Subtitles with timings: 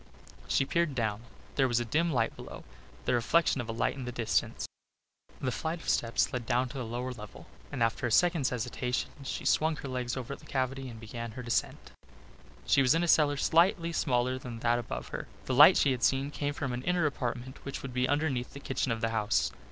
[0.47, 1.21] She peered down.
[1.57, 2.63] There was a dim light below
[3.05, 4.65] the reflection of a light in the distance.
[5.39, 9.11] A flight of steps led down to the lower level and after a second's hesitation
[9.23, 11.91] she swung her legs over the cavity and began her descent.
[12.65, 15.27] She was in a cellar slightly smaller than that above her.
[15.45, 18.59] The light she had seen came from an inner apartment which would be underneath the
[18.59, 19.51] kitchen of the house.